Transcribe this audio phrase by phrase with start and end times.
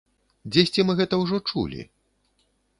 [0.55, 1.81] Дзесьці мы гэта ўжо чулі?